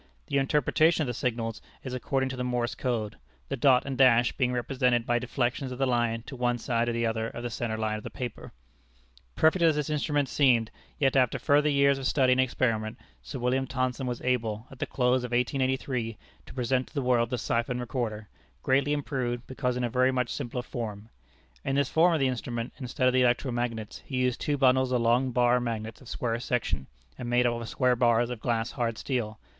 The 0.25 0.39
interpretation 0.39 1.03
of 1.03 1.07
the 1.07 1.13
signals 1.13 1.61
is 1.83 1.93
according 1.93 2.29
to 2.29 2.35
the 2.35 2.43
Morse 2.43 2.73
code; 2.73 3.17
the 3.49 3.55
dot 3.55 3.85
and 3.85 3.95
dash 3.95 4.31
being 4.31 4.51
represented 4.51 5.05
by 5.05 5.19
deflections 5.19 5.71
of 5.71 5.77
the 5.77 5.85
line 5.85 6.23
to 6.23 6.35
one 6.35 6.57
side 6.57 6.89
or 6.89 6.91
the 6.91 7.05
other 7.05 7.27
of 7.27 7.43
the 7.43 7.51
centre 7.51 7.77
line 7.77 7.97
of 7.99 8.03
the 8.03 8.09
paper. 8.09 8.51
[Illustration: 9.37 9.37
FIG. 9.37 9.37
2.] 9.37 9.37
[Illustration: 9.37 9.37
FIG. 9.37 9.37
3.] 9.37 9.41
Perfect 9.41 9.63
as 9.69 9.75
this 9.75 9.89
instrument 9.91 10.29
seemed, 10.29 10.71
yet 10.97 11.15
after 11.15 11.37
further 11.37 11.69
years 11.69 11.99
of 11.99 12.07
study 12.07 12.31
and 12.31 12.41
experiment, 12.41 12.97
Sir 13.21 13.37
William 13.37 13.67
Thomson 13.67 14.07
was 14.07 14.21
able, 14.23 14.65
at 14.71 14.79
the 14.79 14.87
close 14.87 15.23
of 15.23 15.29
1883, 15.33 16.17
to 16.47 16.53
present 16.55 16.87
to 16.87 16.95
the 16.95 17.03
world 17.03 17.29
the 17.29 17.37
Siphon 17.37 17.79
Recorder, 17.79 18.27
greatly 18.63 18.93
improved, 18.93 19.45
because 19.45 19.77
in 19.77 19.83
a 19.83 19.89
very 19.91 20.11
much 20.11 20.31
simpler 20.33 20.63
form. 20.63 21.09
In 21.63 21.75
this 21.75 21.89
form 21.89 22.15
of 22.15 22.19
the 22.19 22.27
instrument, 22.27 22.73
instead 22.79 23.05
of 23.07 23.13
the 23.13 23.21
electro 23.21 23.51
magnets, 23.51 24.01
he 24.03 24.17
used 24.17 24.41
two 24.41 24.57
bundles 24.57 24.91
of 24.91 24.99
long 24.99 25.29
bar 25.29 25.59
magnets 25.59 26.01
of 26.01 26.09
square 26.09 26.39
section 26.39 26.87
and 27.19 27.29
made 27.29 27.45
up 27.45 27.53
of 27.53 27.69
square 27.69 27.95
bars 27.95 28.31
of 28.31 28.39
glass 28.39 28.71
hard 28.71 28.97
steel. 28.97 29.37